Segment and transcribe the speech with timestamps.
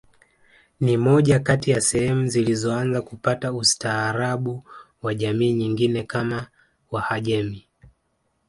[0.79, 4.63] Ni moja kati ya sehemu zilizoanza kupata ustaarabu
[5.01, 6.47] wa jamii nyingine kama
[6.91, 7.67] wahajemi